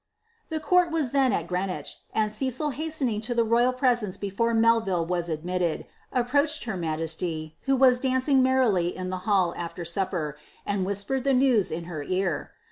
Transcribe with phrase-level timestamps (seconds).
[0.49, 5.05] The court was then at Greenwich; and Cecil hastening to the royd presence before Melville
[5.05, 10.87] was admitted, approached her majesty, who wta dancing merrily in the hall after supper, and
[10.87, 12.49] whispered the new* in bar ear.